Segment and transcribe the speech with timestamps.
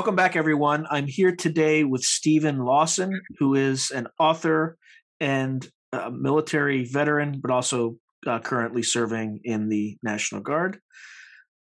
[0.00, 0.86] Welcome back, everyone.
[0.90, 4.78] I'm here today with Stephen Lawson, who is an author
[5.20, 10.80] and a military veteran, but also uh, currently serving in the National Guard.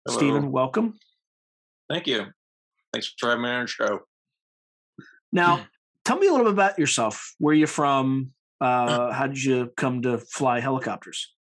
[0.08, 0.18] Hello.
[0.18, 0.98] Stephen, welcome.
[1.90, 2.28] Thank you.
[2.94, 4.00] Thanks for having me on your show.
[5.34, 5.66] Now,
[6.06, 7.36] tell me a little bit about yourself.
[7.40, 8.32] Where are you from?
[8.62, 11.36] Uh, how did you come to fly helicopters?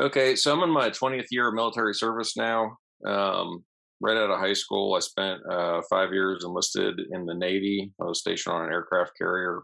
[0.00, 2.76] Okay, so I'm in my 20th year of military service now.
[3.04, 3.64] Um,
[4.02, 7.92] right out of high school, I spent uh, five years enlisted in the Navy.
[8.00, 9.62] I was stationed on an aircraft carrier.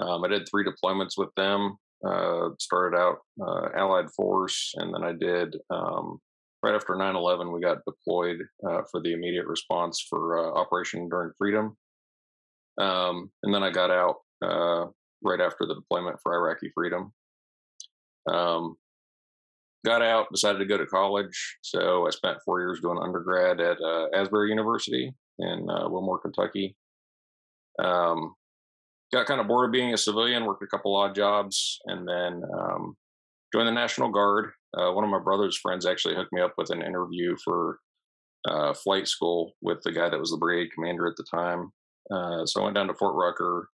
[0.00, 1.76] Um, I did three deployments with them.
[2.04, 6.18] Uh, started out uh, Allied Force, and then I did um,
[6.62, 8.38] right after 9 11, we got deployed
[8.68, 11.76] uh, for the immediate response for uh, Operation Enduring Freedom.
[12.78, 14.86] Um, and then I got out uh,
[15.22, 17.12] right after the deployment for Iraqi Freedom.
[18.28, 18.76] Um,
[19.84, 21.58] got out, decided to go to college.
[21.62, 26.76] So I spent four years doing undergrad at uh, Asbury University in uh, Wilmore, Kentucky.
[27.82, 28.34] Um,
[29.12, 32.42] got kind of bored of being a civilian, worked a couple odd jobs, and then
[32.58, 32.96] um,
[33.52, 34.52] joined the National Guard.
[34.76, 37.78] Uh, one of my brother's friends actually hooked me up with an interview for
[38.48, 41.70] uh, flight school with the guy that was the brigade commander at the time.
[42.10, 43.68] Uh, so I went down to Fort Rucker,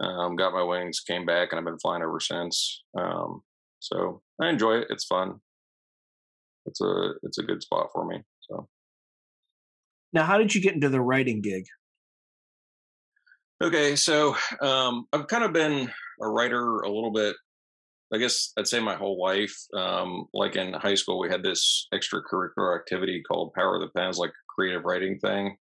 [0.00, 2.82] um, got my wings, came back, and I've been flying ever since.
[2.98, 3.42] Um,
[3.82, 4.86] so I enjoy it.
[4.90, 5.40] It's fun.
[6.66, 8.22] It's a it's a good spot for me.
[8.48, 8.68] So
[10.12, 11.64] Now, how did you get into the writing gig?
[13.62, 17.36] okay, so um, I've kind of been a writer a little bit.
[18.14, 19.56] I guess I'd say my whole life.
[19.76, 24.18] Um, like in high school, we had this extracurricular activity called Power of the Pens,
[24.18, 25.56] like a creative writing thing.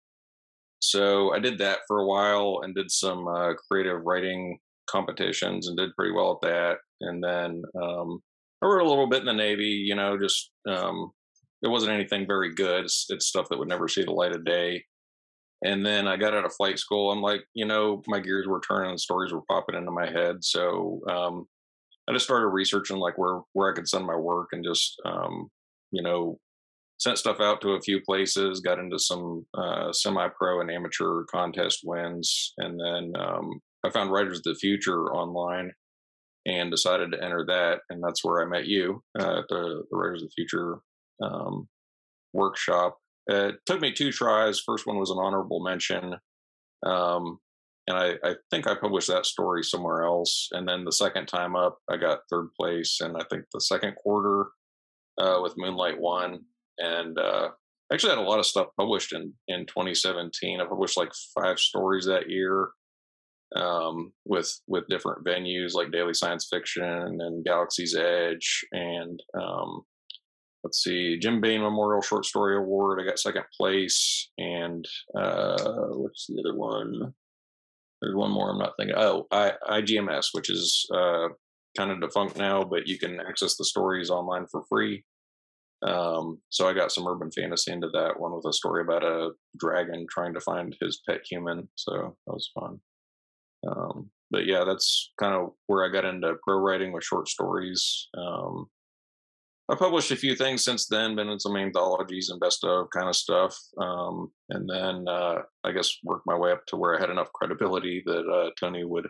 [0.78, 4.58] So I did that for a while and did some uh, creative writing
[4.88, 6.76] competitions and did pretty well at that.
[7.00, 8.20] And then um,
[8.62, 11.10] I wrote a little bit in the Navy, you know, just um,
[11.62, 12.84] it wasn't anything very good.
[12.84, 14.84] It's, it's stuff that would never see the light of day.
[15.64, 17.10] And then I got out of flight school.
[17.10, 20.36] I'm like, you know, my gears were turning and stories were popping into my head.
[20.44, 21.46] So um,
[22.08, 25.48] I just started researching like where where I could send my work and just um,
[25.90, 26.38] you know
[26.98, 28.60] sent stuff out to a few places.
[28.60, 34.38] Got into some uh, semi-pro and amateur contest wins, and then um, I found Writers
[34.38, 35.72] of the Future online
[36.46, 39.96] and decided to enter that, and that's where I met you uh, at the, the
[39.96, 40.78] Writers of the Future
[41.22, 41.68] um,
[42.32, 42.96] workshop.
[43.26, 44.60] It took me two tries.
[44.60, 46.14] First one was an honorable mention.
[46.84, 47.40] Um,
[47.88, 50.48] and I, I, think I published that story somewhere else.
[50.52, 53.94] And then the second time up, I got third place, and I think the second
[53.96, 54.46] quarter
[55.18, 56.40] uh, with Moonlight One,
[56.78, 57.48] and uh,
[57.92, 60.60] actually had a lot of stuff published in in 2017.
[60.60, 62.70] I published like five stories that year
[63.54, 69.82] um, with with different venues like Daily Science Fiction and Galaxy's Edge, and um,
[70.64, 73.00] let's see, Jim Baen Memorial Short Story Award.
[73.00, 74.84] I got second place, and
[75.16, 75.56] uh,
[75.90, 77.14] what's the other one?
[78.00, 78.96] there's one more I'm not thinking.
[78.96, 81.28] Oh, I, IGMS, which is uh,
[81.76, 85.04] kind of defunct now, but you can access the stories online for free.
[85.86, 89.30] Um, so I got some urban fantasy into that one with a story about a
[89.58, 91.68] dragon trying to find his pet human.
[91.74, 92.80] So that was fun.
[93.68, 98.08] Um, but yeah, that's kind of where I got into pro writing with short stories.
[98.16, 98.66] Um,
[99.68, 103.08] I published a few things since then, been in some anthologies and best of kind
[103.08, 103.56] of stuff.
[103.80, 107.32] Um, and then uh, I guess worked my way up to where I had enough
[107.32, 109.08] credibility that uh, Toni would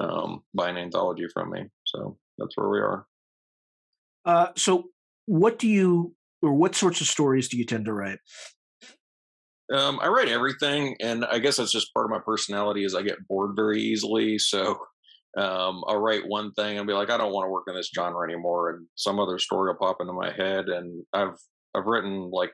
[0.00, 1.64] um, buy an anthology from me.
[1.84, 3.06] So that's where we are.
[4.24, 4.84] Uh, so,
[5.26, 8.18] what do you, or what sorts of stories do you tend to write?
[9.72, 12.84] Um, I write everything, and I guess that's just part of my personality.
[12.84, 14.78] Is I get bored very easily, so
[15.38, 17.90] um, I'll write one thing and be like, I don't want to work in this
[17.94, 20.66] genre anymore, and some other story will pop into my head.
[20.68, 21.36] And I've
[21.74, 22.52] I've written like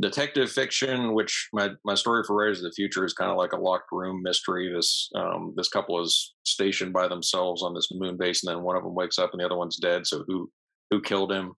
[0.00, 3.52] detective fiction, which my my story for Writers of the Future is kind of like
[3.52, 4.72] a locked room mystery.
[4.74, 8.76] This um, this couple is stationed by themselves on this moon base, and then one
[8.76, 10.06] of them wakes up and the other one's dead.
[10.06, 10.50] So who
[10.90, 11.52] who killed him?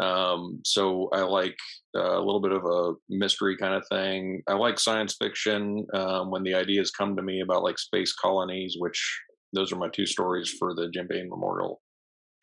[0.00, 1.56] Um, so I like
[1.96, 4.42] uh, a little bit of a mystery kind of thing.
[4.48, 8.76] I like science fiction um, when the ideas come to me about like space colonies,
[8.78, 9.20] which
[9.52, 11.82] those are my two stories for the Jim Baen Memorial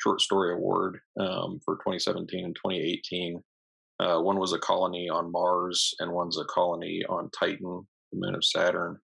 [0.01, 3.42] Short Story Award um, for 2017 and 2018.
[4.00, 8.36] Uh, one was a colony on Mars, and one's a colony on Titan, the moon
[8.36, 9.00] of Saturn,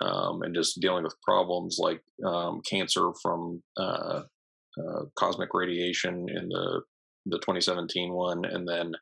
[0.00, 4.22] um, and just dealing with problems like um, cancer from uh,
[4.78, 6.82] uh, cosmic radiation in the
[7.26, 8.92] the 2017 one, and then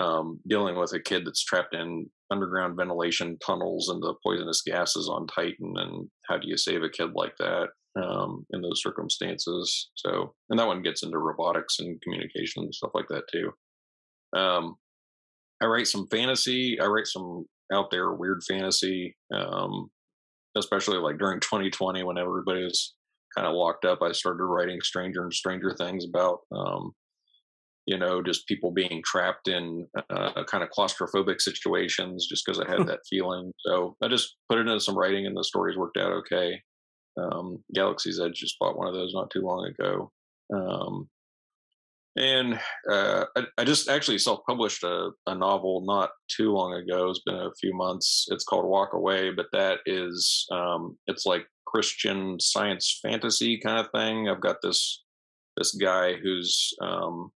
[0.00, 5.08] um, dealing with a kid that's trapped in underground ventilation tunnels and the poisonous gases
[5.08, 7.68] on Titan, and how do you save a kid like that
[8.02, 9.90] um, in those circumstances?
[9.94, 13.50] So, and that one gets into robotics and communication and stuff like that too.
[14.34, 14.76] Um,
[15.62, 16.80] I write some fantasy.
[16.80, 19.90] I write some out there weird fantasy, um,
[20.56, 22.94] especially like during 2020 when everybody was
[23.36, 24.00] kind of locked up.
[24.02, 26.92] I started writing stranger and stranger things about, um,
[27.86, 32.70] you know, just people being trapped in uh, kind of claustrophobic situations just because I
[32.70, 33.52] had that feeling.
[33.66, 36.60] So I just put it into some writing and the stories worked out okay.
[37.20, 40.12] Um, Galaxy's Edge just bought one of those not too long ago.
[40.54, 41.08] Um,
[42.16, 47.08] and uh, I, I, just actually self-published a, a, novel not too long ago.
[47.08, 48.26] It's been a few months.
[48.28, 53.90] It's called Walk Away, but that is um, it's like Christian science fantasy kind of
[53.92, 54.28] thing.
[54.28, 55.02] I've got this
[55.56, 57.30] this guy who's um,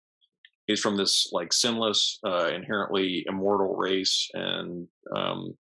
[0.68, 5.54] he's from this like sinless, uh, inherently immortal race, and um,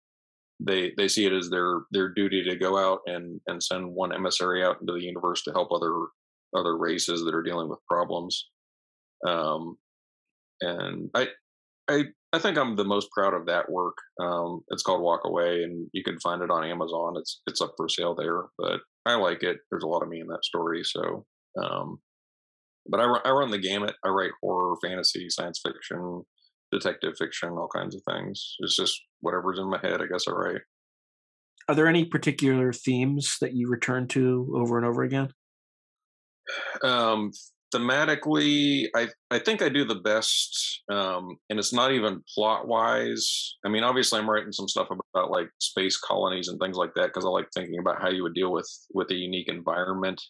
[0.60, 4.14] they they see it as their their duty to go out and and send one
[4.14, 5.92] emissary out into the universe to help other
[6.56, 8.48] other races that are dealing with problems.
[9.26, 9.76] Um,
[10.60, 11.28] and I
[11.88, 13.96] I I think I'm the most proud of that work.
[14.20, 17.14] Um, it's called Walk Away, and you can find it on Amazon.
[17.16, 19.58] It's it's up for sale there, but I like it.
[19.70, 21.26] There's a lot of me in that story, so.
[21.62, 21.98] Um,
[22.86, 23.94] but I, I run the gamut.
[24.04, 26.22] I write horror, fantasy, science fiction,
[26.70, 28.56] detective fiction, all kinds of things.
[28.60, 30.00] It's just whatever's in my head.
[30.00, 30.62] I guess I write.
[31.68, 35.28] Are there any particular themes that you return to over and over again?
[36.82, 37.30] Um,
[37.72, 43.56] thematically, I I think I do the best, um, and it's not even plot wise.
[43.64, 47.06] I mean, obviously, I'm writing some stuff about like space colonies and things like that
[47.06, 50.20] because I like thinking about how you would deal with with a unique environment.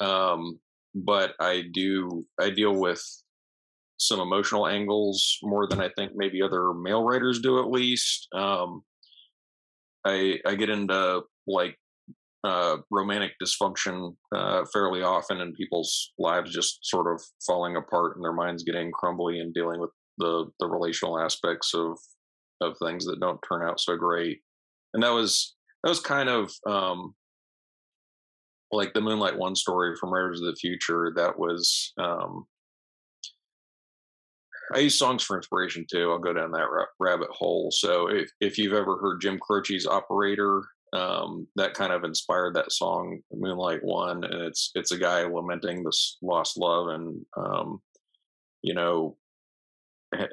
[0.00, 0.58] Um,
[0.94, 3.02] but I do I deal with
[3.98, 8.28] some emotional angles more than I think maybe other male writers do at least.
[8.34, 8.82] Um,
[10.06, 11.76] I I get into like
[12.42, 18.24] uh, romantic dysfunction uh, fairly often in people's lives just sort of falling apart and
[18.24, 21.98] their minds getting crumbly and dealing with the the relational aspects of
[22.62, 24.38] of things that don't turn out so great
[24.94, 27.14] and that was that was kind of um
[28.72, 32.46] like the moonlight one story from writers of the future that was um
[34.72, 36.12] I use songs for inspiration too.
[36.12, 36.68] I'll go down that
[37.00, 37.70] rabbit hole.
[37.72, 40.62] So if if you've ever heard Jim Croce's Operator,
[40.92, 45.84] um, that kind of inspired that song moonlight one and it's it's a guy lamenting
[45.84, 47.80] this lost love and um,
[48.62, 49.16] you know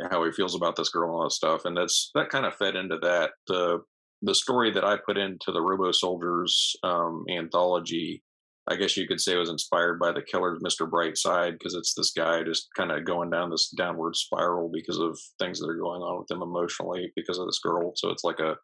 [0.09, 2.55] how he feels about this girl and all that stuff and that's that kind of
[2.55, 3.79] fed into that the
[4.23, 8.23] the story that i put into the robosoldiers um, anthology
[8.69, 11.93] i guess you could say it was inspired by the killer's mr brightside because it's
[11.95, 15.77] this guy just kind of going down this downward spiral because of things that are
[15.77, 18.55] going on with him emotionally because of this girl so it's like a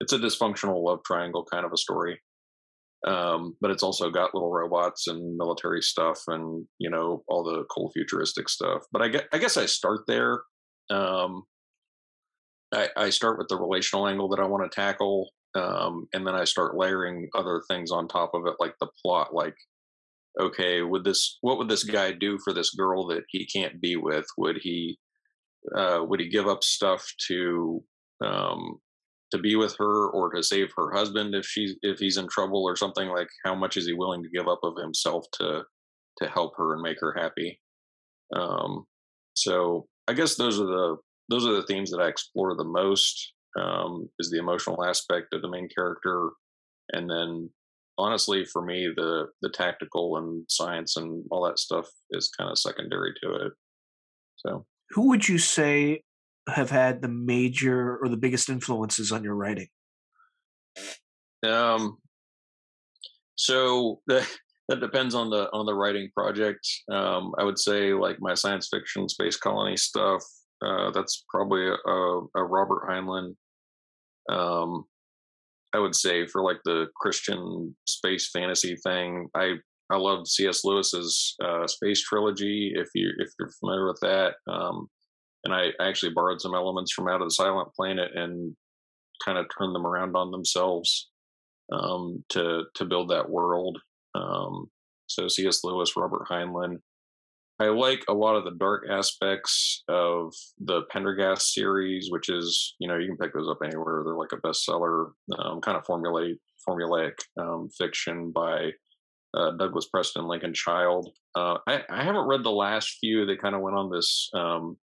[0.00, 2.20] it's a dysfunctional love triangle kind of a story.
[3.06, 7.64] Um, but it's also got little robots and military stuff and you know all the
[7.70, 8.82] cool futuristic stuff.
[8.92, 10.40] But I get I guess I start there.
[10.90, 11.42] Um,
[12.72, 16.34] I, I start with the relational angle that I want to tackle, um, and then
[16.34, 19.34] I start layering other things on top of it, like the plot.
[19.34, 19.54] Like,
[20.40, 23.96] okay, would this what would this guy do for this girl that he can't be
[23.96, 24.26] with?
[24.38, 24.98] Would he
[25.76, 27.82] uh, would he give up stuff to
[28.24, 28.80] um,
[29.34, 32.64] to be with her or to save her husband if she's if he's in trouble
[32.64, 35.62] or something like how much is he willing to give up of himself to
[36.18, 37.58] to help her and make her happy
[38.36, 38.84] um
[39.34, 40.96] so i guess those are the
[41.30, 45.42] those are the themes that i explore the most um is the emotional aspect of
[45.42, 46.30] the main character
[46.92, 47.48] and then
[47.98, 52.58] honestly for me the the tactical and science and all that stuff is kind of
[52.58, 53.52] secondary to it
[54.36, 56.02] so who would you say
[56.48, 59.68] have had the major or the biggest influences on your writing?
[61.46, 61.98] Um,
[63.36, 64.28] so that
[64.68, 66.66] that depends on the on the writing project.
[66.90, 70.22] Um, I would say like my science fiction space colony stuff.
[70.64, 71.92] Uh, that's probably a,
[72.36, 73.34] a Robert Heinlein.
[74.30, 74.84] Um,
[75.74, 79.54] I would say for like the Christian space fantasy thing, I
[79.90, 80.64] I love C.S.
[80.64, 82.72] Lewis's uh, space trilogy.
[82.74, 84.88] If you if you're familiar with that, um,
[85.44, 88.56] and I, actually borrowed some elements from Out of the Silent Planet and
[89.24, 91.10] kind of turned them around on themselves
[91.72, 93.78] um, to to build that world.
[94.14, 94.70] Um,
[95.06, 95.64] so C.S.
[95.64, 96.78] Lewis, Robert Heinlein.
[97.60, 102.88] I like a lot of the dark aspects of the Pendergast series, which is you
[102.88, 104.02] know you can pick those up anywhere.
[104.04, 106.34] They're like a bestseller, um, kind of formulaic
[106.68, 108.70] formulaic um, fiction by
[109.36, 111.10] uh, Douglas Preston Lincoln Child.
[111.34, 113.26] Uh, I, I, haven't read the last few.
[113.26, 114.76] They kind of went on this um,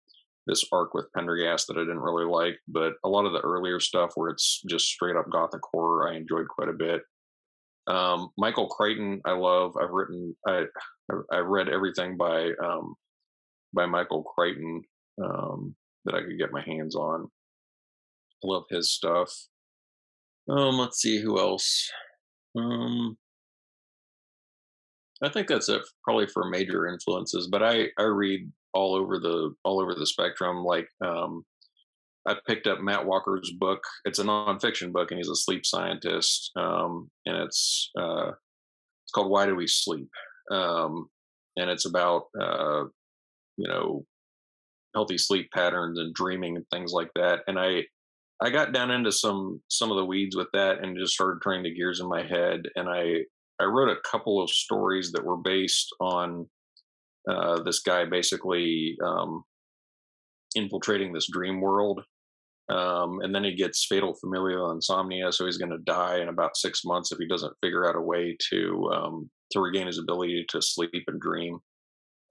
[0.48, 3.80] this arc with Pendergast that I didn't really like, but a lot of the earlier
[3.80, 7.02] stuff where it's just straight up gothic horror, I enjoyed quite a bit.
[7.90, 9.76] Um, Michael Crichton, I love.
[9.82, 10.66] I've written, I,
[11.32, 12.96] I read everything by um,
[13.74, 14.84] by Michael Crichton.
[15.24, 17.28] Um, that I could get my hands on.
[18.44, 19.32] I love his stuff.
[20.50, 21.90] Um, let's see who else.
[22.58, 23.18] Um,
[25.22, 29.54] I think that's it probably for major influences, but I I read all over the
[29.64, 30.64] all over the spectrum.
[30.64, 31.44] Like um,
[32.30, 33.82] I picked up Matt Walker's book.
[34.06, 36.52] It's a nonfiction book, and he's a sleep scientist.
[36.56, 40.10] Um, and it's uh, it's called Why Do We Sleep?
[40.52, 41.08] Um,
[41.58, 42.84] and it's about uh,
[43.58, 44.06] you know
[44.94, 47.40] healthy sleep patterns and dreaming and things like that.
[47.48, 47.86] And I
[48.42, 51.64] I got down into some some of the weeds with that and just started turning
[51.64, 52.62] the gears in my head.
[52.76, 53.24] And I
[53.60, 56.48] I wrote a couple of stories that were based on
[57.28, 59.44] uh, this guy basically um,
[60.56, 62.02] infiltrating this dream world.
[62.70, 66.56] Um, and then he gets fatal familial insomnia, so he's going to die in about
[66.56, 70.46] six months if he doesn't figure out a way to um, to regain his ability
[70.50, 71.60] to sleep and dream.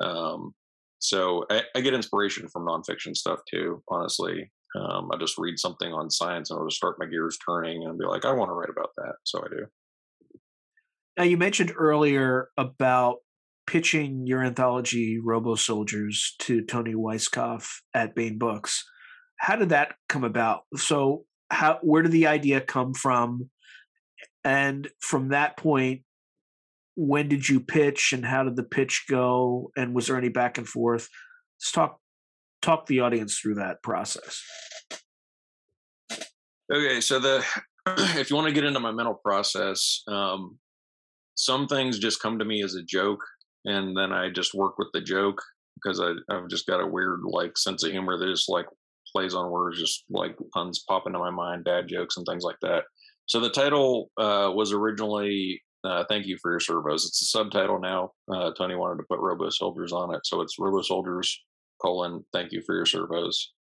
[0.01, 0.55] Um,
[1.01, 3.83] so I, I, get inspiration from nonfiction stuff too.
[3.89, 7.85] Honestly, um, I just read something on science and it'll just start my gears turning
[7.85, 9.15] and be like, I want to write about that.
[9.25, 9.67] So I do.
[11.17, 13.17] Now you mentioned earlier about
[13.67, 18.85] pitching your anthology Robosoldiers to Toni Weisskopf at Baen Books.
[19.39, 20.63] How did that come about?
[20.77, 23.51] So how where did the idea come from?
[24.45, 26.03] And from that point,
[26.97, 29.71] when did you pitch and how did the pitch go?
[29.77, 31.09] And was there any back and forth?
[31.57, 31.99] Let's talk
[32.63, 34.43] talk the audience through that process.
[36.73, 37.45] Okay, so the
[37.87, 40.59] if you want to get into my mental process, um,
[41.35, 43.25] some things just come to me as a joke
[43.65, 45.41] and then I just work with the joke
[45.75, 48.67] because I, I've just got a weird like sense of humor that just like
[49.13, 52.59] plays on words, just like puns pop into my mind, dad jokes and things like
[52.63, 52.85] that.
[53.27, 57.79] So the title uh, was originally uh, "Thank You for Your Servos." It's a subtitle
[57.79, 58.13] now.
[58.33, 61.31] Uh, Toni wanted to put Robosoldiers on it, so it's Robosoldiers
[61.81, 63.53] colon Thank You for Your Servos.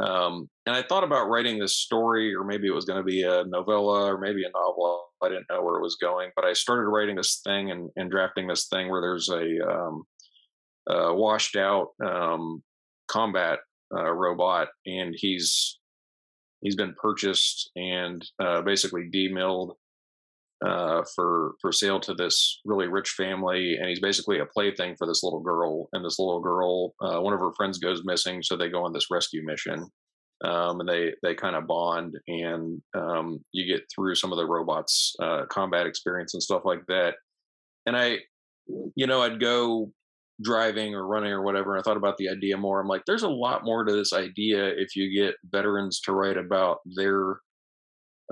[0.00, 3.22] Um, and I thought about writing this story, or maybe it was going to be
[3.22, 5.04] a novella, or maybe a novel.
[5.22, 8.10] I didn't know where it was going, but I started writing this thing and, and
[8.10, 10.02] drafting this thing where there's a um,
[10.90, 12.62] uh, washed out um,
[13.08, 13.60] combat
[13.94, 15.78] uh, robot, and he's
[16.60, 19.76] he's been purchased and uh, basically demilled
[20.64, 25.06] uh, for for sale to this really rich family, and he's basically a plaything for
[25.06, 25.88] this little girl.
[25.92, 28.92] And this little girl, uh, one of her friends goes missing, so they go on
[28.92, 29.86] this rescue mission,
[30.44, 34.46] um, and they they kind of bond, and um, you get through some of the
[34.46, 37.16] robots' uh, combat experience and stuff like that.
[37.86, 38.20] And I,
[38.94, 39.92] you know, I'd go
[40.42, 41.78] driving or running or whatever.
[41.78, 42.80] I thought about the idea more.
[42.80, 46.36] I'm like, there's a lot more to this idea if you get veterans to write
[46.36, 47.38] about their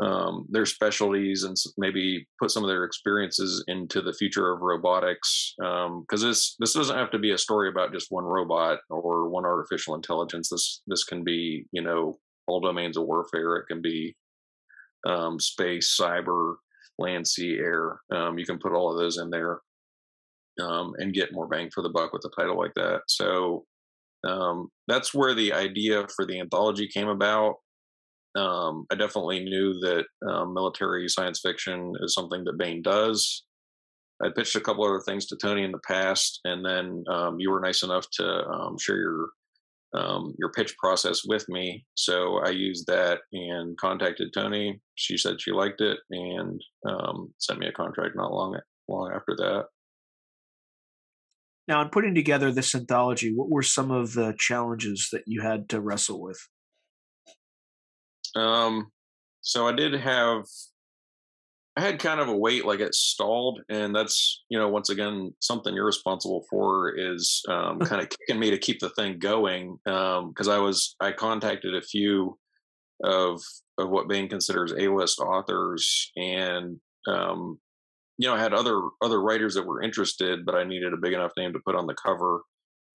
[0.00, 5.54] um, their specialties and maybe put some of their experiences into the future of robotics.
[5.58, 9.28] Because um, this this doesn't have to be a story about just one robot or
[9.28, 10.48] one artificial intelligence.
[10.50, 13.56] This this can be you know all domains of warfare.
[13.56, 14.16] It can be
[15.06, 16.54] um, space, cyber,
[16.98, 18.00] land, sea, air.
[18.10, 19.60] Um, you can put all of those in there
[20.60, 23.02] um, and get more bang for the buck with a title like that.
[23.08, 23.64] So
[24.26, 27.56] um, that's where the idea for the anthology came about
[28.36, 33.44] um, I definitely knew that um, military science fiction is something that Baen does.
[34.22, 37.50] I pitched a couple other things to Toni in the past, and then um, you
[37.50, 39.28] were nice enough to um, share your
[40.38, 41.84] your pitch process with me.
[41.94, 44.80] So I used that and contacted Toni.
[44.94, 46.62] She said she liked it and
[47.38, 49.66] sent me a contract not long long after that.
[51.68, 55.68] Now, in putting together this anthology, what were some of the challenges that you had
[55.70, 56.40] to wrestle with?
[58.34, 58.88] Um,
[59.42, 60.44] so I did have,
[61.76, 65.34] I had kind of a wait, like it stalled, and that's you know once again
[65.40, 69.78] something you're responsible for is um, kind of kicking me to keep the thing going
[69.84, 72.38] because um, I was I contacted a few
[73.04, 73.40] of
[73.78, 77.58] of what Baen considers A-list authors, and um,
[78.18, 81.12] you know I had other other writers that were interested, but I needed a big
[81.12, 82.42] enough name to put on the cover.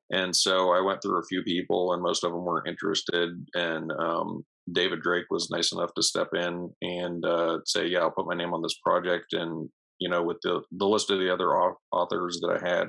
[0.09, 3.29] And so I went through a few people, and most of them weren't interested.
[3.53, 8.11] And um, David Drake was nice enough to step in and uh, say, "Yeah, I'll
[8.11, 9.69] put my name on this project." And
[9.99, 11.49] you know, with the the list of the other
[11.91, 12.87] authors that I had,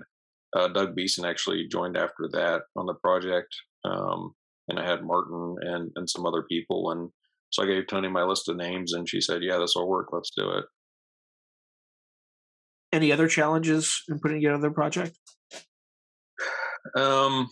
[0.56, 3.48] uh, Doug Beason actually joined after that on the project,
[3.84, 4.34] um,
[4.68, 6.90] and I had Martin and and some other people.
[6.90, 7.10] And
[7.50, 10.08] so I gave Toni my list of names, and she said, "Yeah, this will work.
[10.12, 10.64] Let's do it."
[12.92, 15.18] Any other challenges in putting together the project?
[16.96, 17.48] Um,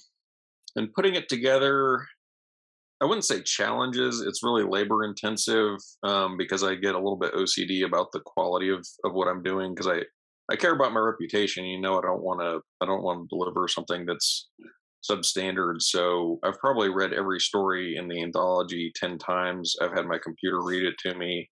[0.76, 2.06] and putting it together,
[3.02, 4.22] I wouldn't say challenges.
[4.22, 8.70] It's really labor intensive um, because I get a little bit OCD about the quality
[8.70, 10.02] of of what I'm doing because I
[10.50, 11.64] I care about my reputation.
[11.64, 14.48] You know, I don't want to I don't want to deliver something that's
[15.08, 15.80] substandard.
[15.80, 19.74] So I've probably read every story in the anthology 10 times.
[19.80, 21.48] I've had my computer read it to me.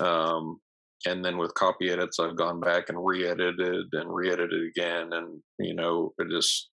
[0.00, 0.58] Um,
[1.04, 5.12] and then with copy edits, I've gone back and re edited and re edited again.
[5.12, 6.70] And, you know, it just,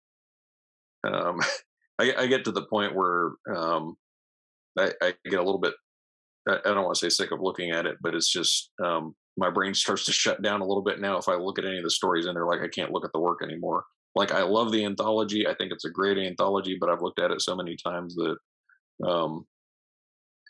[1.04, 1.40] um,
[2.00, 3.96] I, I, get to the point where um,
[4.78, 5.74] I, I, get a little bit,
[6.48, 9.16] I, I don't want to say sick of looking at it, but it's just, um,
[9.38, 11.78] my brain starts to shut down a little bit now if I look at any
[11.78, 13.84] of the stories in there, like I can't look at the work anymore
[14.16, 15.48] like I love the anthology.
[15.48, 18.38] I think it's a great anthology, but I've looked at it so many times that
[19.08, 19.46] um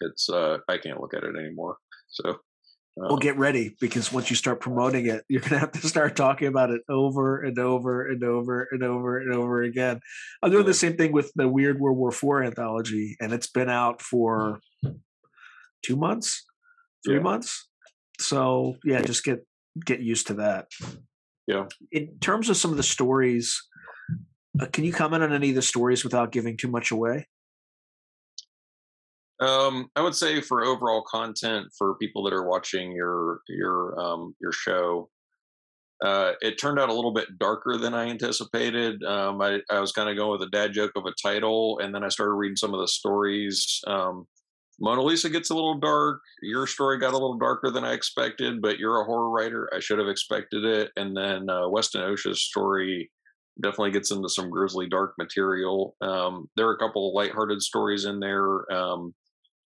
[0.01, 1.77] it's uh I can't look at it anymore.
[2.09, 2.39] So
[2.95, 6.15] well, get ready because once you start promoting it, you're going to have to start
[6.15, 10.01] talking about it over and over and over and over and over again.
[10.43, 13.69] I'm doing the same thing with the Weird World War IV anthology, and it's been
[13.69, 14.59] out for
[15.83, 16.45] two months,
[17.05, 17.21] three yeah.
[17.21, 17.69] months.
[18.19, 19.45] So yeah, just get
[19.85, 20.67] get used to that.
[21.47, 21.65] Yeah.
[21.91, 23.61] In terms of some of the stories,
[24.59, 27.27] uh, can you comment on any of the stories without giving too much away?
[29.41, 34.35] Um, I would say for overall content for people that are watching your your um,
[34.39, 35.09] your show,
[36.03, 39.03] uh, it turned out a little bit darker than I anticipated.
[39.03, 41.93] Um, I, I was kind of going with a dad joke of a title, and
[41.93, 43.81] then I started reading some of the stories.
[43.87, 44.27] Um,
[44.81, 46.21] Monalisa gets a little dark.
[46.41, 49.69] Your story got a little darker than I expected, but you're a horror writer.
[49.75, 50.89] I should have expected it.
[50.95, 53.11] And then uh, Weston Ochse's story
[53.61, 55.95] definitely gets into some grisly, dark material.
[56.01, 58.71] Um, there are a couple of lighthearted stories in there.
[58.73, 59.13] Um,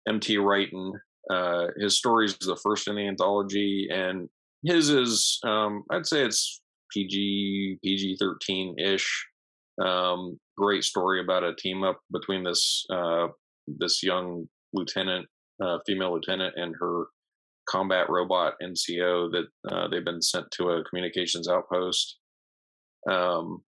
[0.07, 0.37] M.T.
[0.37, 0.91] Reiten,
[1.29, 4.29] uh, his story is the first in the anthology, and
[4.63, 9.27] his is, um, I'd say it's PG, PG 13 ish.
[9.83, 13.27] Um, great story about a team up between this uh,
[13.67, 15.27] this young lieutenant,
[15.63, 17.05] uh, female lieutenant, and her
[17.69, 22.17] combat robot NCO that uh, they've been sent to a communications outpost.
[23.09, 23.63] Um,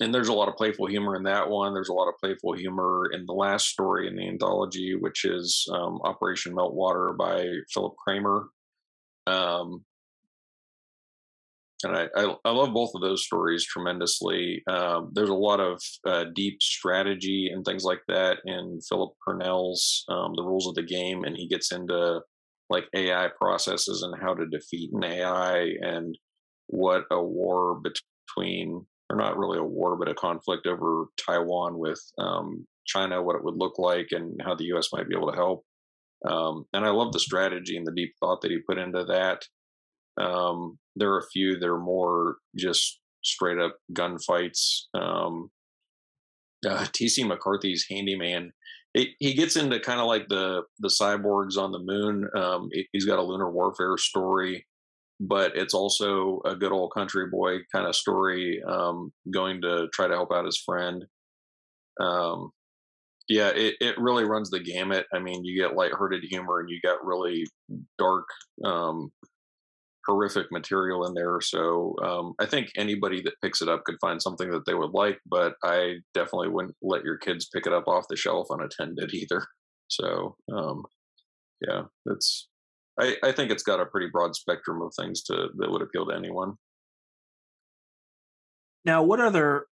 [0.00, 1.72] and there's a lot of playful humor in that one.
[1.72, 5.66] There's a lot of playful humor in the last story in the anthology, which is
[5.72, 8.48] um, Operation Meltwater by Philip Kramer.
[9.26, 9.84] Um,
[11.84, 14.62] and I, I, I, love both of those stories tremendously.
[14.68, 20.04] Um, there's a lot of uh, deep strategy and things like that in Philip Purnell's
[20.08, 22.20] um, The Rules of the Game, and he gets into
[22.70, 26.16] like AI processes and how to defeat an AI and
[26.68, 32.00] what a war between, or not really a war, but a conflict over Taiwan with
[32.18, 34.88] um, China, what it would look like, and how the U.S.
[34.92, 35.64] might be able to help.
[36.28, 39.42] Um, and I love the strategy and the deep thought that he put into that.
[40.22, 44.84] Um, there are a few that are more just straight up gunfights.
[44.94, 45.50] Um,
[46.66, 48.52] uh, TC McCarthy's Handyman.
[48.94, 52.28] It, he gets into kind of like the the cyborgs on the moon.
[52.36, 54.66] Um, it, he's got a lunar warfare story,
[55.20, 60.06] but it's also a good old country boy kind of story, um, going to try
[60.06, 61.04] to help out his friend.
[62.00, 62.50] Um,
[63.28, 65.06] yeah, it, it really runs the gamut.
[65.14, 67.46] I mean, you get lighthearted humor and you got really
[67.98, 68.26] dark
[68.64, 69.10] um,
[70.06, 71.40] horrific material in there.
[71.40, 74.92] So um, I think anybody that picks it up could find something that they would
[74.92, 79.14] like, but I definitely wouldn't let your kids pick it up off the shelf unattended
[79.14, 79.46] either.
[79.88, 80.82] So um,
[81.66, 82.48] yeah, it's
[82.98, 86.06] I, I think it's got a pretty broad spectrum of things to that would appeal
[86.06, 86.54] to anyone.
[88.84, 89.66] Now, what other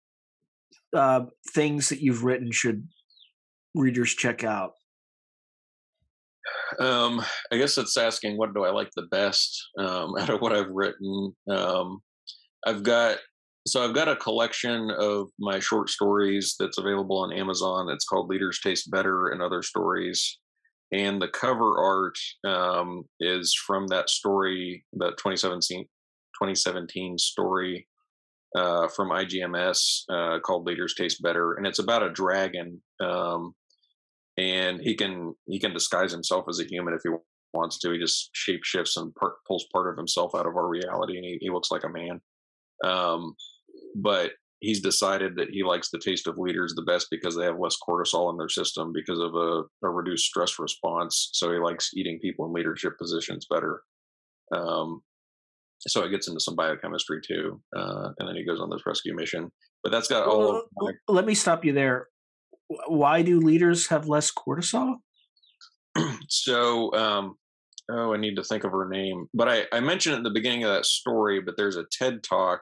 [0.97, 2.89] uh, things that you've written should
[3.75, 4.73] readers check out?
[6.79, 10.53] Um, I guess it's asking what do I like the best um, out of what
[10.53, 11.35] I've written.
[11.49, 12.01] Um,
[12.67, 13.19] I've got
[13.67, 17.91] so I've got a collection of my short stories that's available on Amazon.
[17.91, 20.40] It's called Leaders Taste Better and Other Stories.
[20.93, 27.87] And the cover art um, is from that story, the 2017, 2017 story
[28.57, 31.55] uh, from IGMS uh, called Leaders Taste Better.
[31.55, 33.55] And it's about a dragon um,
[34.41, 37.11] and he can he can disguise himself as a human if he
[37.53, 37.93] wants to.
[37.93, 41.39] He just shapeshifts and part, pulls part of himself out of our reality, and he,
[41.41, 42.21] he looks like a man.
[42.85, 43.35] Um,
[43.95, 47.59] but he's decided that he likes the taste of leaders the best because they have
[47.59, 51.31] less cortisol in their system because of a, a reduced stress response.
[51.33, 53.83] So he likes eating people in leadership positions better.
[54.55, 55.03] Um,
[55.87, 59.15] so it gets into some biochemistry too, uh, and then he goes on this rescue
[59.15, 59.51] mission.
[59.83, 60.39] But that's got all.
[60.39, 62.09] Well, my- let me stop you there
[62.87, 64.97] why do leaders have less cortisol?
[66.29, 67.37] so, um,
[67.91, 70.65] oh, I need to think of her name, but I, I mentioned at the beginning
[70.65, 71.41] of that story.
[71.41, 72.61] But there's a TED talk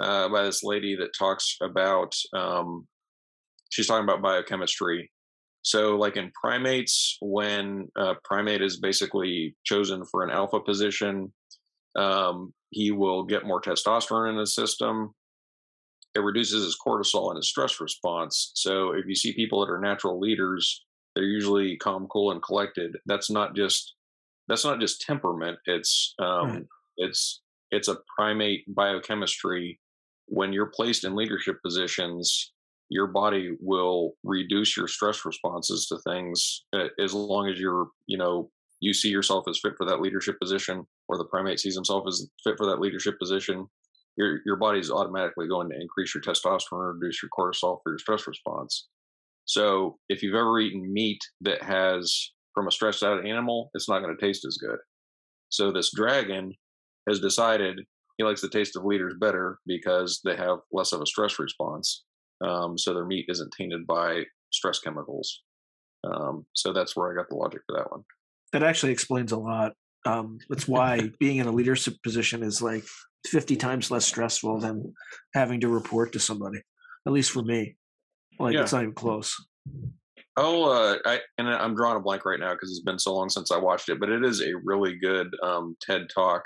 [0.00, 2.14] uh, by this lady that talks about.
[2.34, 2.86] Um,
[3.70, 5.10] she's talking about biochemistry.
[5.62, 11.32] So, like in primates, when a primate is basically chosen for an alpha position,
[11.96, 15.14] um, he will get more testosterone in his system
[16.14, 18.52] it reduces his cortisol and his stress response.
[18.54, 20.84] So if you see people that are natural leaders,
[21.14, 22.96] they're usually calm, cool, and collected.
[23.06, 23.94] That's not just
[24.48, 25.58] that's not just temperament.
[25.66, 26.66] It's um, right.
[26.96, 29.78] it's it's a primate biochemistry.
[30.30, 32.52] When you're placed in leadership positions,
[32.90, 38.18] your body will reduce your stress responses to things uh, as long as you're you
[38.18, 42.04] know you see yourself as fit for that leadership position or the primate sees himself
[42.06, 43.66] as fit for that leadership position
[44.16, 48.26] your your body's automatically going to increase your testosterone reduce your cortisol for your stress
[48.26, 48.88] response.
[49.46, 54.00] So if you've ever eaten meat that has from a stressed out animal it's not
[54.00, 54.78] going to taste as good.
[55.48, 56.54] So this dragon
[57.08, 57.80] has decided
[58.20, 62.04] he likes the taste of leaders better because they have less of a stress response
[62.44, 65.42] um, so their meat isn't tainted by stress chemicals.
[66.04, 68.02] Um, so that's where I got the logic for that one.
[68.52, 69.72] That actually explains a lot.
[70.04, 72.84] Um, that's why being in a leadership position is like
[73.26, 74.92] 50 times less stressful than
[75.34, 76.60] having to report to somebody,
[77.06, 77.76] at least for me.
[78.38, 78.62] Like yeah.
[78.62, 79.34] it's not even close.
[80.36, 83.30] Oh, uh, I and I'm drawing a blank right now because it's been so long
[83.30, 86.44] since I watched it, but it is a really good um, TED talk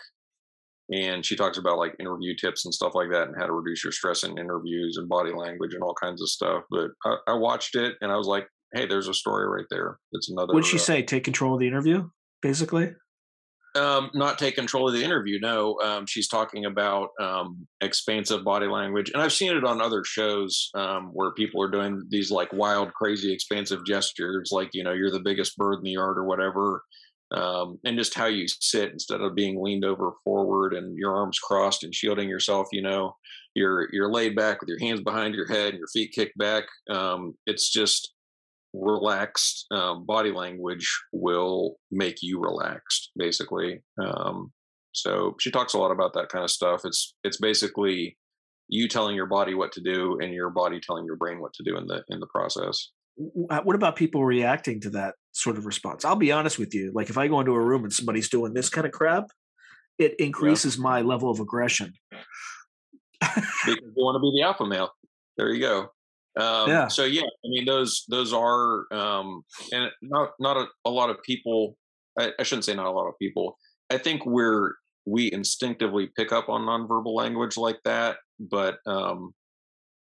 [0.93, 3.83] and she talks about like interview tips and stuff like that and how to reduce
[3.83, 7.35] your stress in interviews and body language and all kinds of stuff but i, I
[7.35, 9.99] watched it and i was like hey there's a story right there.
[10.13, 11.03] It's another what did she uh, say?
[11.03, 12.09] Take control of the interview
[12.43, 12.93] basically?
[13.77, 18.69] Um, not take control of the interview no um, she's talking about um, expansive body
[18.69, 22.53] language and i've seen it on other shows um, where people are doing these like
[22.53, 26.25] wild crazy expansive gestures like you know you're the biggest bird in the yard or
[26.25, 26.85] whatever
[27.35, 31.39] um, and just how you sit instead of being leaned over forward and your arms
[31.39, 32.69] crossed and shielding yourself.
[32.73, 33.17] You know,
[33.55, 36.65] you're you're laid back with your hands behind your head and your feet kicked back.
[36.91, 38.13] Um, it's just
[38.73, 43.83] relaxed um, body language will make you relaxed, basically.
[44.03, 44.53] Um,
[44.93, 46.83] so she talks a lot about that kind of stuff.
[46.85, 48.17] It's it's basically
[48.69, 51.63] you telling your body what to do and your body telling your brain what to
[51.65, 56.05] do in the in the process what about people reacting to that sort of response?
[56.05, 56.93] I'll be honest with you.
[56.95, 59.25] Like if I go into a room and somebody's doing this kind of crap,
[59.99, 60.83] it increases yeah.
[60.83, 61.93] my level of aggression.
[63.21, 64.91] because you want to be the alpha male.
[65.37, 65.89] There you go.
[66.37, 66.89] Um, yeah.
[66.89, 69.43] So yeah, I mean those those are um,
[69.73, 71.77] and not not a, a lot of people.
[72.19, 73.57] I, I, shouldn't say not a lot of people.
[73.91, 74.75] I think we're
[75.07, 79.33] we instinctively pick up on nonverbal language like that, but um,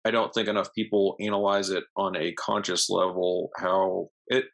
[0.05, 3.49] I don't think enough people analyze it on a conscious level.
[3.57, 4.45] How it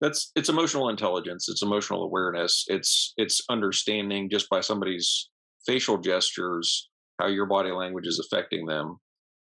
[0.00, 5.30] that's it's emotional intelligence, it's emotional awareness, it's it's understanding just by somebody's
[5.66, 6.88] facial gestures
[7.20, 8.98] how your body language is affecting them.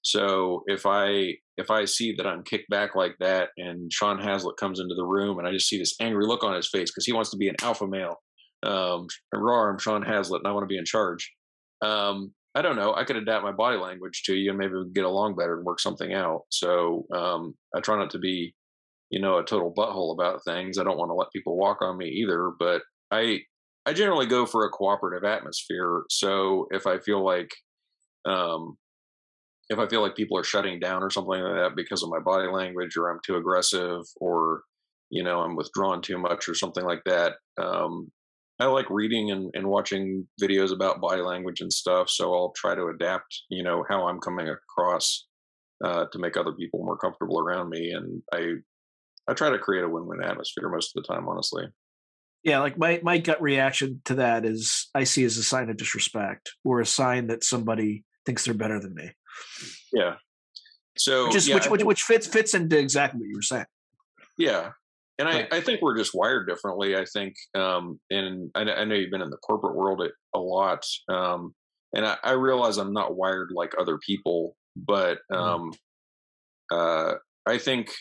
[0.02, 4.56] So if I if I see that I'm kicked back like that, and Sean Hazlett
[4.56, 7.04] comes into the room, and I just see this angry look on his face because
[7.04, 8.16] he wants to be an alpha male,
[8.62, 11.30] um, I'm Sean Hazlett, and I want to be in charge.
[11.82, 12.94] Um, I don't know.
[12.94, 15.80] I could adapt my body language to you and maybe get along better and work
[15.80, 16.42] something out.
[16.50, 18.54] So um, I try not to be,
[19.10, 20.78] you know, a total butthole about things.
[20.78, 22.52] I don't want to let people walk on me either.
[22.58, 23.40] But I
[23.86, 26.04] I generally go for a cooperative atmosphere.
[26.10, 27.50] So if I feel like
[28.24, 28.76] um,
[29.68, 32.18] if I feel like people are shutting down or something like that because of my
[32.18, 34.62] body language, or I'm too aggressive, or
[35.10, 38.10] you know I'm withdrawn too much, or something like that, um,
[38.60, 42.10] I like reading and, and watching videos about body language and stuff.
[42.10, 45.26] So I'll try to adapt, you know, how I'm coming across
[45.82, 47.90] uh, to make other people more comfortable around me.
[47.90, 48.56] And I,
[49.28, 51.66] I try to create a win-win atmosphere most of the time, honestly.
[52.42, 55.76] Yeah, like my my gut reaction to that is I see as a sign of
[55.76, 59.10] disrespect or a sign that somebody thinks they're better than me.
[59.92, 60.14] Yeah.
[60.96, 63.66] So which is, yeah, which, which, which fits fits into exactly what you were saying.
[64.38, 64.70] Yeah,
[65.20, 66.96] and I, I, think we're just wired differently.
[66.96, 70.02] I think, um, and I, I, know you've been in the corporate world
[70.34, 71.54] a lot, um,
[71.94, 75.42] and I, I, realize I'm not wired like other people, but mm-hmm.
[75.42, 75.72] um,
[76.72, 77.92] uh, I think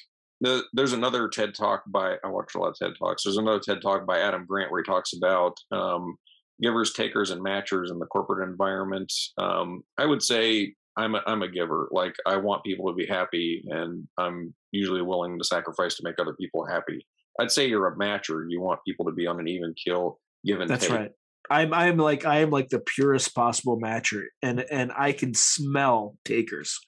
[0.41, 3.23] the, there's another TED talk by I watch a lot of TED talks.
[3.23, 6.15] There's another TED talk by Adam Grant where he talks about um,
[6.61, 9.11] givers, takers, and matchers in the corporate environment.
[9.37, 11.89] Um, I would say I'm a, I'm a giver.
[11.91, 16.19] Like I want people to be happy, and I'm usually willing to sacrifice to make
[16.19, 17.05] other people happy.
[17.39, 18.45] I'd say you're a matcher.
[18.47, 20.97] You want people to be on an even kill, give and That's take.
[20.97, 21.11] right.
[21.49, 26.15] I'm I'm like I am like the purest possible matcher, and and I can smell
[26.25, 26.79] takers,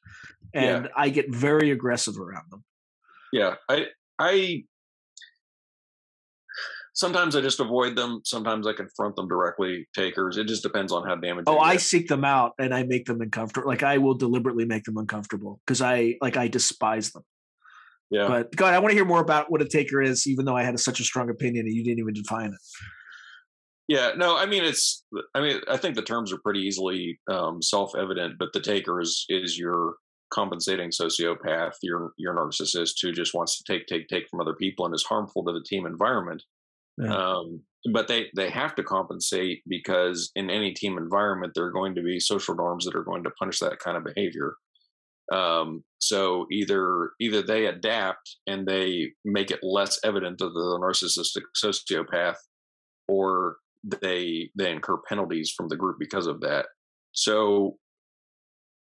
[0.54, 0.92] and yeah.
[0.96, 2.64] I get very aggressive around them.
[3.32, 3.88] Yeah, I
[4.20, 4.64] I
[6.94, 8.22] sometimes I just avoid them.
[8.26, 9.88] Sometimes I confront them directly.
[9.96, 10.38] Takers.
[10.38, 11.46] It just depends on how damaging.
[11.48, 13.68] Oh, I seek them out and I make them uncomfortable.
[13.68, 17.24] Like I will deliberately make them uncomfortable because I like I despise them.
[18.10, 18.28] Yeah.
[18.28, 20.64] But God, I want to hear more about what a taker is, even though I
[20.64, 22.60] had such a strong opinion and you didn't even define it.
[23.88, 25.06] Yeah, no, I mean it's.
[25.34, 29.26] I mean, I think the terms are pretty easily um, self-evident, but the taker is
[29.28, 29.96] is your
[30.34, 34.86] compensating sociopath, your your narcissist who just wants to take, take, take from other people
[34.86, 36.44] and is harmful to the team environment.
[36.98, 37.16] Yeah.
[37.16, 41.96] Um, but they they have to compensate because in any team environment there are going
[41.96, 44.56] to be social norms that are going to punish that kind of behavior.
[45.32, 51.44] Um, so either either they adapt and they make it less evident to the narcissistic
[51.56, 52.36] sociopath,
[53.08, 56.68] or they they incur penalties from the group because of that.
[57.14, 57.78] So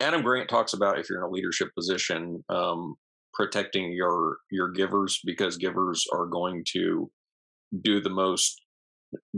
[0.00, 2.94] Adam Grant talks about if you're in a leadership position, um,
[3.34, 7.10] protecting your your givers because givers are going to
[7.82, 8.60] do the most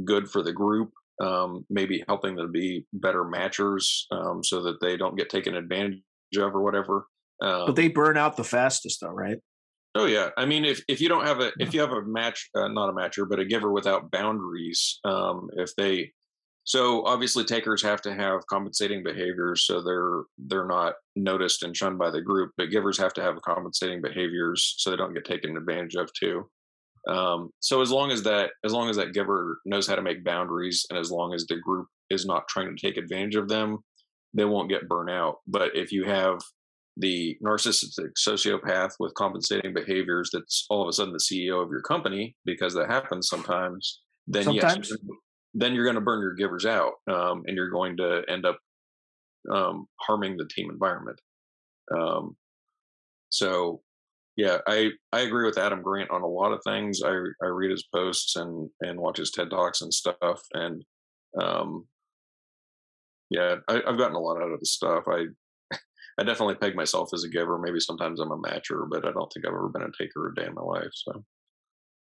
[0.04, 0.90] good for the group.
[1.22, 6.00] Um, maybe helping them be better matchers um, so that they don't get taken advantage
[6.38, 7.06] of or whatever.
[7.42, 9.36] Um, but they burn out the fastest, though, right?
[9.94, 12.48] Oh yeah, I mean, if if you don't have a if you have a match,
[12.54, 16.12] uh, not a matcher, but a giver without boundaries, um, if they,
[16.64, 21.98] so obviously takers have to have compensating behaviors, so they're they're not noticed and shunned
[21.98, 22.52] by the group.
[22.56, 26.48] But givers have to have compensating behaviors, so they don't get taken advantage of too.
[27.08, 30.24] Um, so as long as that as long as that giver knows how to make
[30.24, 33.78] boundaries, and as long as the group is not trying to take advantage of them,
[34.34, 35.36] they won't get burnt out.
[35.46, 36.40] But if you have
[36.96, 41.80] the narcissistic sociopath with compensating behaviors that's all of a sudden the CEO of your
[41.82, 44.90] company because that happens sometimes, then sometimes.
[44.90, 44.98] yes,
[45.54, 48.58] then you're going to burn your givers out um, and you're going to end up
[49.52, 51.20] um, harming the team environment.
[51.96, 52.36] Um,
[53.30, 53.82] so
[54.36, 57.00] yeah, I, I agree with Adam Grant on a lot of things.
[57.04, 57.10] I,
[57.42, 60.40] I read his posts and, and watch his TED talks and stuff.
[60.52, 60.84] And,
[61.40, 61.86] um,
[63.30, 65.04] yeah, I, have gotten a lot out of the stuff.
[65.08, 65.26] I
[66.18, 67.58] I definitely peg myself as a giver.
[67.58, 70.34] Maybe sometimes I'm a matcher, but I don't think I've ever been a taker a
[70.34, 70.90] day in my life.
[70.94, 71.24] So,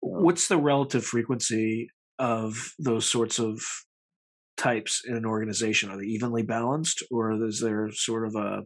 [0.00, 3.60] what's the relative frequency of those sorts of
[4.56, 5.90] types in an organization?
[5.90, 8.62] Are they evenly balanced, or is there sort of a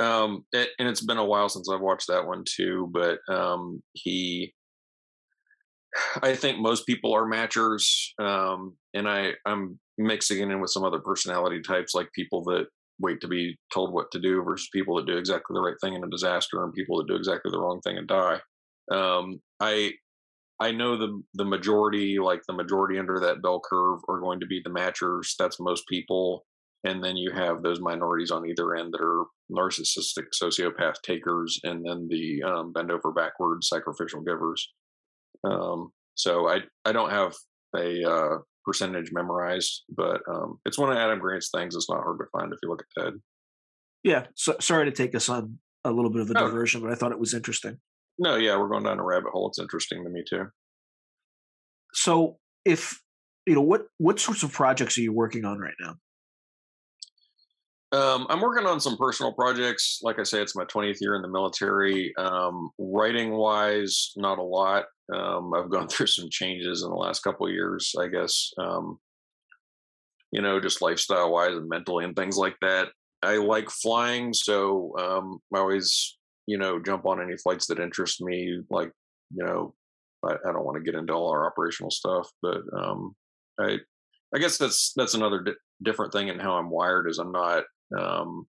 [0.00, 3.82] um, it, and it's been a while since I've watched that one too, but um,
[3.94, 4.54] he,
[6.22, 10.84] I think most people are matchers, um, and I I'm mixing it in with some
[10.84, 12.66] other personality types, like people that
[13.00, 15.94] wait to be told what to do versus people that do exactly the right thing
[15.94, 18.40] in a disaster and people that do exactly the wrong thing and die.
[18.90, 19.92] Um, I
[20.60, 24.46] I know the the majority, like the majority under that bell curve, are going to
[24.46, 25.34] be the matchers.
[25.38, 26.44] That's most people,
[26.84, 31.84] and then you have those minorities on either end that are narcissistic sociopath takers, and
[31.84, 34.68] then the um, bend over backwards sacrificial givers.
[35.44, 37.34] Um, so I I don't have
[37.76, 41.76] a uh, percentage memorized, but um, it's one of Adam Grant's things.
[41.76, 43.14] It's not hard to find if you look at TED.
[44.02, 46.46] Yeah, so, sorry to take us on a little bit of a no.
[46.46, 47.78] diversion, but I thought it was interesting.
[48.18, 49.48] No, yeah, we're going down a rabbit hole.
[49.48, 50.46] It's interesting to me too.
[51.94, 53.00] So, if
[53.46, 55.94] you know what what sorts of projects are you working on right now?
[57.90, 60.00] Um, I'm working on some personal projects.
[60.02, 62.14] Like I say, it's my 20th year in the military.
[62.18, 64.84] Um, writing wise, not a lot.
[65.12, 68.50] Um, I've gone through some changes in the last couple of years, I guess.
[68.58, 68.98] Um,
[70.32, 72.88] you know, just lifestyle wise and mentally and things like that.
[73.22, 76.17] I like flying, so um, I always,
[76.48, 78.58] you know, jump on any flights that interest me.
[78.70, 78.90] Like,
[79.30, 79.74] you know,
[80.24, 83.14] I, I don't want to get into all our operational stuff, but um,
[83.60, 83.76] I,
[84.34, 85.52] I guess that's that's another di-
[85.84, 87.06] different thing in how I'm wired.
[87.06, 87.64] Is I'm not
[87.96, 88.46] um,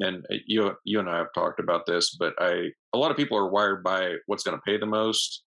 [0.00, 3.38] and you you and I have talked about this, but I a lot of people
[3.38, 5.44] are wired by what's going to pay the most,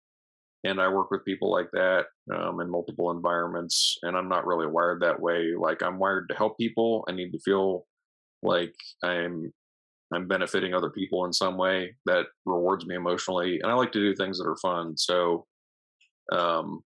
[0.64, 4.66] and I work with people like that um, in multiple environments, and I'm not really
[4.66, 5.54] wired that way.
[5.56, 7.04] Like I'm wired to help people.
[7.08, 7.86] I need to feel
[8.42, 9.52] like I'm
[10.14, 14.00] I'm benefiting other people in some way that rewards me emotionally, and I like to
[14.00, 14.96] do things that are fun.
[14.96, 15.46] So,
[16.32, 16.82] um,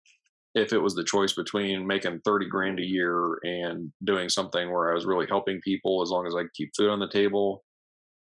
[0.55, 4.91] if it was the choice between making 30 grand a year and doing something where
[4.91, 7.63] I was really helping people as long as I keep food on the table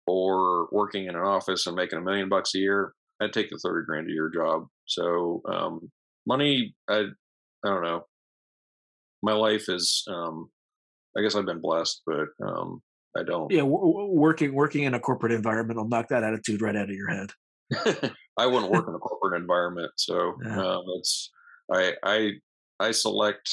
[0.06, 3.60] or working in an office and making a million bucks a year, I'd take the
[3.62, 4.66] 30 grand a year job.
[4.86, 5.90] So, um,
[6.26, 7.04] money, I,
[7.64, 8.06] I don't know.
[9.22, 10.50] My life is, um,
[11.16, 12.82] I guess I've been blessed, but, um,
[13.16, 13.50] I don't.
[13.50, 13.60] Yeah.
[13.60, 17.08] W- working, working in a corporate environment will knock that attitude right out of your
[17.08, 17.30] head.
[18.38, 19.92] I wouldn't work in a corporate environment.
[19.96, 20.60] So, yeah.
[20.60, 21.30] um, it's,
[21.72, 22.30] I I
[22.80, 23.48] I select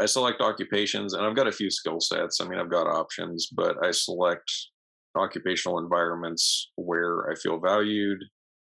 [0.00, 2.40] I select occupations, and I've got a few skill sets.
[2.40, 4.50] I mean, I've got options, but I select
[5.16, 8.18] occupational environments where I feel valued,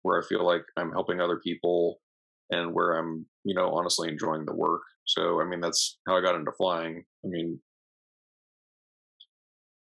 [0.02, 2.00] where I feel like I'm helping other people,
[2.50, 4.82] and where I'm, you know, honestly enjoying the work.
[5.06, 7.02] So, I mean, that's how I got into flying.
[7.24, 7.60] I mean,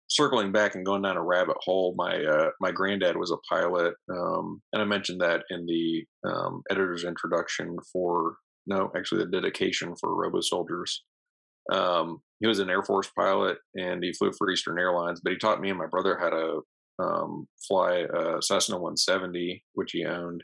[0.10, 3.94] circling back and going down a rabbit hole, my uh, my granddad was a pilot,
[4.12, 8.36] um, and I mentioned that in the um, editor's introduction for
[8.68, 11.00] no, actually the dedication for Robosoldiers.
[11.72, 15.38] Um, he was an Air Force pilot and he flew for Eastern Airlines, but he
[15.38, 16.62] taught me and my brother how to
[17.00, 20.44] um, fly a Cessna 170, which he owned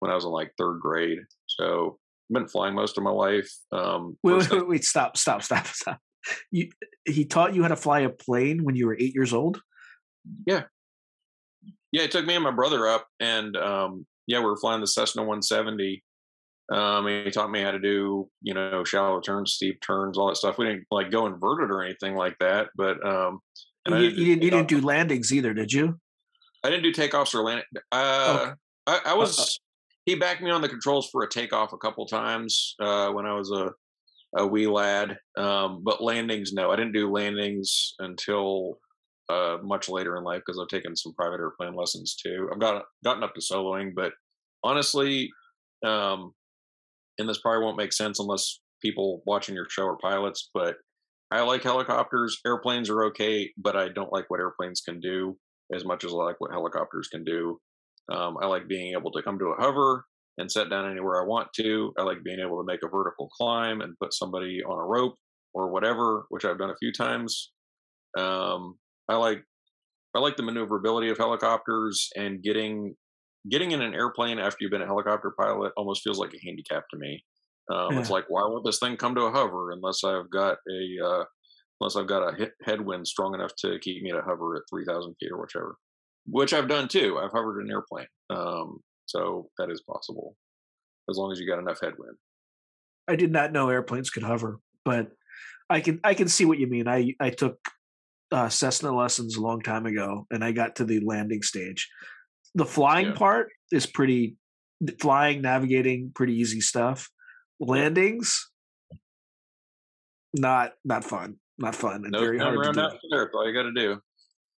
[0.00, 1.18] when I was in like third grade.
[1.46, 1.98] So
[2.30, 3.50] I've been flying most of my life.
[3.72, 5.98] Um, wait, wait, wait, wait, stop, stop, stop, stop.
[6.50, 6.70] You,
[7.04, 9.60] he taught you how to fly a plane when you were eight years old.
[10.46, 10.64] Yeah,
[11.90, 12.02] yeah.
[12.02, 15.22] It took me and my brother up, and um, yeah, we were flying the Cessna
[15.22, 16.02] 170.
[16.72, 20.28] Um, and he taught me how to do, you know, shallow turns, steep turns, all
[20.28, 20.58] that stuff.
[20.58, 23.40] We didn't like go inverted or anything like that, but um,
[23.88, 25.98] you, you, didn't, you didn't do landings either, did you?
[26.64, 27.64] I didn't do takeoffs or landing.
[27.90, 28.52] Uh, okay.
[28.86, 29.38] I, I, was.
[29.38, 29.44] Uh,
[30.06, 33.34] he backed me on the controls for a takeoff a couple times uh, when I
[33.34, 33.72] was a
[34.36, 35.16] a wee lad.
[35.36, 38.78] Um, but landings, no, I didn't do landings until
[39.28, 42.48] uh, much later in life because I've taken some private airplane lessons too.
[42.52, 44.12] I've got gotten up to soloing, but
[44.64, 45.30] honestly,
[45.84, 46.32] um,
[47.18, 50.76] and this probably won't make sense unless people watching your show are pilots, but
[51.30, 52.38] I like helicopters.
[52.44, 55.36] Airplanes are okay, but I don't like what airplanes can do
[55.74, 57.58] as much as I like what helicopters can do.
[58.12, 60.04] Um, I like being able to come to a hover
[60.38, 61.92] and set down anywhere I want to.
[61.98, 65.16] I like being able to make a vertical climb and put somebody on a rope
[65.54, 67.52] or whatever, which I've done a few times.
[68.18, 68.76] Um,
[69.08, 69.42] I like
[70.14, 72.94] I like the maneuverability of helicopters and getting
[73.50, 76.84] getting in an airplane after you've been a helicopter pilot almost feels like a handicap
[76.90, 77.24] to me.
[77.72, 78.00] Um, yeah.
[78.00, 81.24] It's like why would this thing come to a hover unless I've got a uh,
[81.80, 85.14] unless I've got a headwind strong enough to keep me to hover at three thousand
[85.20, 85.76] feet or whichever,
[86.26, 87.18] which I've done too.
[87.18, 88.80] I've hovered an airplane, um,
[89.12, 90.36] so that is possible
[91.10, 92.16] as long as you got enough headwind.
[93.08, 95.08] I did not know airplanes could hover, but
[95.68, 96.88] I can I can see what you mean.
[96.88, 97.58] I I took
[98.30, 101.88] uh, Cessna lessons a long time ago, and I got to the landing stage.
[102.54, 103.14] The flying yeah.
[103.14, 104.36] part is pretty
[105.00, 107.10] flying, navigating, pretty easy stuff.
[107.60, 108.50] Landings,
[110.34, 112.88] not not fun, not fun, and nope, very hard to do.
[113.10, 114.00] There, all you got to do.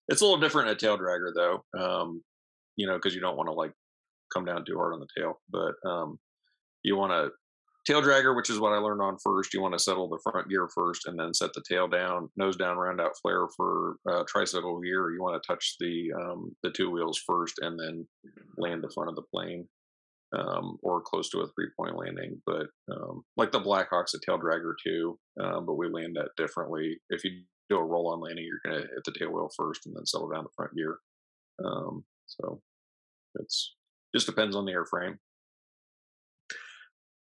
[0.09, 2.23] It's a little different a tail dragger though, um,
[2.77, 3.73] you know, because you don't want to like
[4.35, 6.19] come down too hard on the tail, but um,
[6.83, 7.31] you want to
[7.87, 9.53] tail dragger, which is what I learned on first.
[9.53, 12.57] You want to settle the front gear first, and then set the tail down, nose
[12.57, 15.11] down, round out flare for uh, tricycle gear.
[15.11, 18.07] You want to touch the um, the two wheels first, and then
[18.57, 19.69] land the front of the plane,
[20.37, 22.41] um, or close to a three point landing.
[22.47, 26.97] But um, like the Blackhawk's a tail dragger too, um, but we land that differently.
[27.11, 29.87] If you do a roll on landing, you're going to hit the tail wheel first,
[29.87, 30.99] and then settle down the front gear.
[31.65, 32.61] Um, so
[33.37, 33.75] it's
[34.15, 35.17] just depends on the airframe.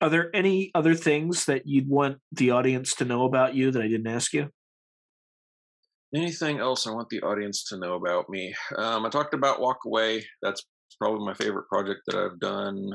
[0.01, 3.83] Are there any other things that you'd want the audience to know about you that
[3.83, 4.51] I didn't ask you?
[6.15, 8.55] Anything else I want the audience to know about me?
[8.77, 10.25] Um, I talked about Walk Away.
[10.43, 10.63] That's
[11.01, 12.91] probably my favorite project that I've done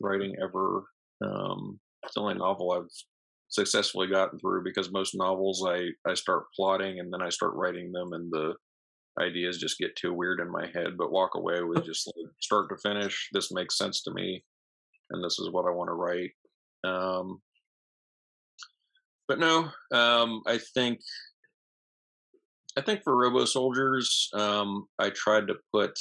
[0.00, 0.84] writing ever.
[1.24, 2.90] Um, it's the only novel I've
[3.48, 7.92] successfully gotten through because most novels I, I start plotting and then I start writing
[7.92, 8.54] them and the
[9.20, 10.96] ideas just get too weird in my head.
[10.96, 13.28] But Walk Away with just like start to finish.
[13.32, 14.44] This makes sense to me
[15.12, 16.32] and this is what I want to write.
[16.84, 17.40] Um,
[19.28, 21.00] but no, um, I think
[22.76, 25.92] I think for Robosoldiers, um, I tried to put.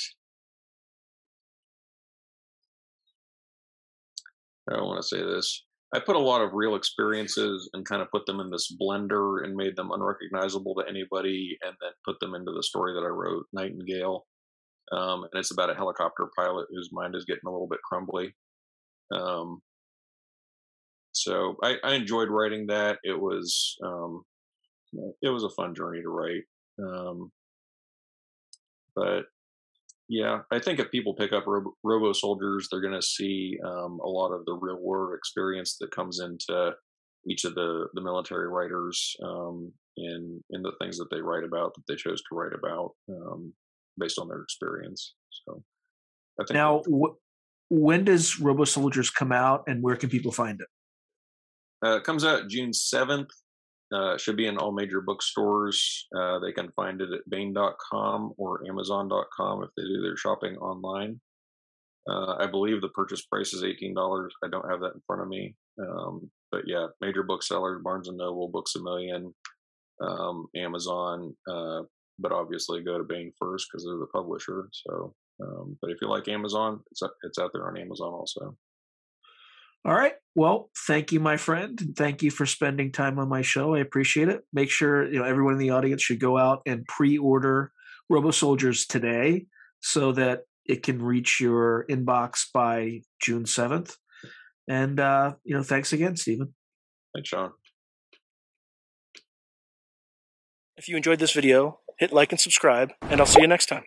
[4.70, 5.66] I don't want to say this.
[5.94, 9.44] I put a lot of real experiences and kind of put them in this blender
[9.44, 13.10] and made them unrecognizable to anybody, and then put them into the story that I
[13.10, 14.26] wrote, Nightingale.
[14.92, 18.34] Um, and it's about a helicopter pilot whose mind is getting a little bit crumbly.
[19.14, 19.62] Um,
[21.14, 22.98] so I, I, enjoyed writing that.
[23.04, 24.24] It was um,
[25.22, 26.44] it was a fun journey to write.
[26.82, 27.32] Um,
[28.96, 29.24] but
[30.12, 34.10] yeah, I think if people pick up Robo, Robosoldiers, they're going to see um, a
[34.10, 36.74] lot of the real world experience that comes into
[37.26, 41.74] each of the the military writers um, in in the things that they write about
[41.76, 43.54] that they chose to write about um,
[43.98, 45.14] based on their experience.
[45.46, 45.64] So
[46.42, 46.82] I think now,
[47.70, 50.68] when does Robosoldiers come out, and where can people find it?
[51.88, 53.30] Uh, it comes out June seventh.
[53.94, 56.08] Uh, should be in all major bookstores.
[56.18, 61.20] Uh, they can find it at Baen.com or Amazon.com if they do their shopping online.
[62.10, 64.34] Uh, I believe the purchase price is eighteen dollars.
[64.44, 68.18] I don't have that in front of me, um, but yeah, major booksellers: Barnes and
[68.18, 69.34] Noble, Books a Million,
[70.02, 71.36] um, Amazon.
[71.48, 71.82] Uh,
[72.18, 74.70] but obviously, go to Baen first because they're the publisher.
[74.72, 78.56] So um, but if you like Amazon, it's it's out there on Amazon also.
[79.84, 80.14] All right.
[80.36, 81.94] Well, thank you, my friend.
[81.98, 83.74] Thank you for spending time on my show.
[83.74, 84.42] I appreciate it.
[84.54, 87.72] Make sure you know everyone in the audience should go out and pre-order
[88.12, 89.48] Robosoldiers today
[89.82, 93.98] so that it can reach your inbox by June seventh.
[94.68, 96.54] And uh, you know, thanks again, Stephen.
[97.16, 97.52] Thanks, Sean.
[100.78, 103.84] If you enjoyed this video, hit like and subscribe, and I'll see you next time.